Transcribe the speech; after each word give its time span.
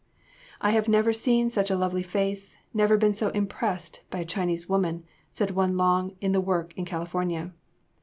"I 0.59 0.71
have 0.71 0.87
never 0.87 1.13
seen 1.13 1.51
such 1.51 1.69
a 1.69 1.75
lovely 1.75 2.01
face, 2.01 2.57
never 2.73 2.97
been 2.97 3.13
so 3.13 3.29
impressed 3.37 3.99
by 4.09 4.17
a 4.17 4.25
Chinese 4.25 4.67
woman," 4.67 5.03
said 5.31 5.51
one 5.51 5.77
long 5.77 6.15
in 6.19 6.31
the 6.31 6.41
work 6.41 6.73
in 6.75 6.85
California. 6.85 7.53